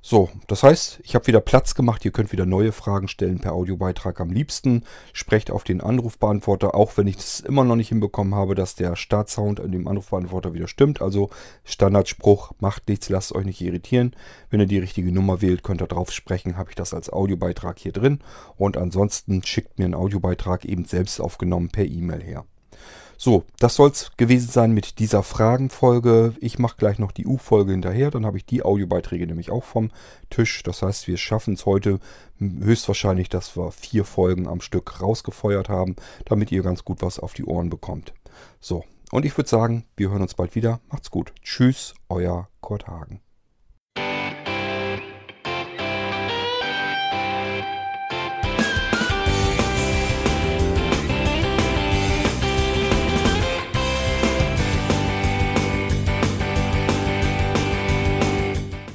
So, 0.10 0.30
das 0.48 0.64
heißt, 0.64 1.02
ich 1.04 1.16
habe 1.16 1.28
wieder 1.28 1.42
Platz 1.42 1.76
gemacht. 1.76 2.06
Ihr 2.06 2.12
könnt 2.12 2.32
wieder 2.32 2.46
neue 2.46 2.72
Fragen 2.72 3.10
stellen 3.10 3.40
per 3.40 3.52
Audiobeitrag 3.52 4.22
am 4.22 4.30
liebsten. 4.30 4.86
Sprecht 5.12 5.52
auf 5.52 5.66
den 5.66 5.82
Anrufbeantworter, 5.82 6.76
auch 6.76 6.96
wenn 6.96 7.08
ich 7.08 7.18
es 7.18 7.42
immer 7.42 7.66
noch 7.66 7.76
nicht 7.76 7.90
hinbekommen 7.90 8.34
habe, 8.34 8.56
dass 8.56 8.76
der 8.76 8.96
Startsound 8.96 9.60
in 9.60 9.74
dem 9.74 9.86
Anrufbeantworter 9.86 10.54
wieder 10.54 10.70
stimmt. 10.70 11.02
Also 11.02 11.30
Standardspruch, 11.66 12.54
macht 12.62 12.88
nichts, 12.88 13.10
lasst 13.10 13.36
euch 13.36 13.44
nicht 13.44 13.60
irritieren. 13.60 14.16
Wenn 14.50 14.62
ihr 14.62 14.66
die 14.66 14.80
richtige 14.80 15.12
Nummer 15.12 15.42
wählt, 15.42 15.62
könnt 15.62 15.82
ihr 15.82 15.88
drauf 15.88 16.14
sprechen, 16.14 16.56
habe 16.56 16.70
ich 16.70 16.78
das 16.78 16.94
als 16.94 17.12
Audiobeitrag 17.12 17.78
hier 17.78 17.92
drin. 17.92 18.20
Und 18.56 18.78
ansonsten 18.78 19.44
schickt 19.44 19.78
mir 19.78 19.84
einen 19.84 19.94
Audiobeitrag 19.94 20.64
eben 20.64 20.86
selbst 20.86 21.20
aufgenommen 21.20 21.68
per 21.68 21.84
E-Mail 21.84 22.24
her. 22.24 22.46
So, 23.20 23.46
das 23.58 23.76
soll 23.76 23.90
es 23.90 24.12
gewesen 24.16 24.50
sein 24.50 24.72
mit 24.74 25.00
dieser 25.00 25.24
Fragenfolge. 25.24 26.36
Ich 26.40 26.60
mache 26.60 26.78
gleich 26.78 27.00
noch 27.00 27.12
die 27.12 27.26
U-Folge 27.26 27.72
hinterher, 27.72 28.12
dann 28.12 28.28
habe 28.28 28.38
ich 28.38 28.46
die 28.46 28.64
Audiobeiträge 28.64 29.26
nämlich 29.26 29.50
auch 29.50 29.64
vom 29.64 29.90
Tisch. 30.30 30.62
Das 30.62 30.84
heißt, 30.84 31.08
wir 31.08 31.18
schaffen 31.18 31.56
es 31.56 31.66
heute 31.66 32.00
höchstwahrscheinlich, 32.40 33.30
dass 33.30 33.58
wir 33.58 33.72
vier 33.72 34.06
Folgen 34.06 34.48
am 34.48 34.62
Stück 34.62 35.02
rausgefeuert 35.02 35.68
haben, 35.68 35.96
damit 36.26 36.52
ihr 36.52 36.62
ganz 36.62 36.86
gut 36.86 37.02
was 37.02 37.18
auf 37.18 37.34
die 37.34 37.46
Ohren 37.46 37.72
bekommt. 37.72 38.14
So, 38.60 38.84
und 39.12 39.26
ich 39.26 39.36
würde 39.36 39.50
sagen, 39.50 39.86
wir 39.96 40.12
hören 40.12 40.22
uns 40.22 40.36
bald 40.36 40.54
wieder. 40.54 40.80
Macht's 40.90 41.10
gut. 41.10 41.34
Tschüss, 41.42 41.96
euer 42.10 42.50
Kurt 42.62 42.88
Hagen. 42.88 43.22